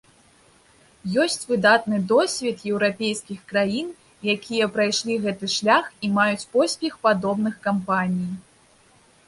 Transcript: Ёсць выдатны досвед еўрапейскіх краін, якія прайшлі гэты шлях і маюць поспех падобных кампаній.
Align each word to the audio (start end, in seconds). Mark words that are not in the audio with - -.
Ёсць 1.23 1.43
выдатны 1.49 1.99
досвед 2.11 2.63
еўрапейскіх 2.71 3.39
краін, 3.53 3.87
якія 4.35 4.69
прайшлі 4.77 5.21
гэты 5.29 5.45
шлях 5.59 5.85
і 6.07 6.13
маюць 6.19 6.49
поспех 6.59 6.93
падобных 7.07 7.53
кампаній. 7.71 8.31